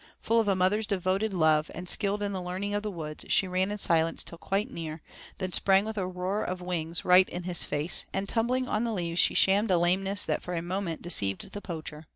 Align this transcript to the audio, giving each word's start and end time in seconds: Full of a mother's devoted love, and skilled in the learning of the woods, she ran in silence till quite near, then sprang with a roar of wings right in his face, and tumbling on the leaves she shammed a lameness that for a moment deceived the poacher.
Full 0.19 0.39
of 0.39 0.47
a 0.47 0.55
mother's 0.55 0.87
devoted 0.87 1.31
love, 1.31 1.69
and 1.75 1.87
skilled 1.87 2.23
in 2.23 2.31
the 2.31 2.41
learning 2.41 2.73
of 2.73 2.81
the 2.81 2.89
woods, 2.89 3.25
she 3.27 3.47
ran 3.47 3.69
in 3.69 3.77
silence 3.77 4.23
till 4.23 4.39
quite 4.39 4.71
near, 4.71 5.03
then 5.37 5.53
sprang 5.53 5.85
with 5.85 5.95
a 5.95 6.07
roar 6.07 6.43
of 6.43 6.59
wings 6.59 7.05
right 7.05 7.29
in 7.29 7.43
his 7.43 7.63
face, 7.65 8.07
and 8.11 8.27
tumbling 8.27 8.67
on 8.67 8.83
the 8.83 8.93
leaves 8.93 9.19
she 9.19 9.35
shammed 9.35 9.69
a 9.69 9.77
lameness 9.77 10.25
that 10.25 10.41
for 10.41 10.55
a 10.55 10.61
moment 10.63 11.03
deceived 11.03 11.51
the 11.51 11.61
poacher. 11.61 12.07